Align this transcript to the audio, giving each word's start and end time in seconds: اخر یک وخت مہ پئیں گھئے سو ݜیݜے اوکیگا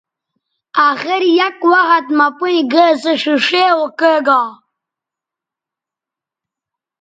اخر 0.89 1.21
یک 1.39 1.57
وخت 1.71 2.05
مہ 2.17 2.27
پئیں 2.37 2.63
گھئے 2.71 2.89
سو 3.01 3.11
ݜیݜے 3.21 3.63
اوکیگا 3.75 4.41